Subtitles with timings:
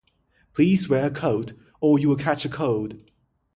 [0.53, 3.03] Please wear a coat, or you will catch a cold.